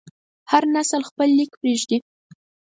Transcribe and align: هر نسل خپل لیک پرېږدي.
هر 0.51 0.63
نسل 0.75 1.01
خپل 1.09 1.29
لیک 1.37 1.51
پرېږدي. 1.61 1.97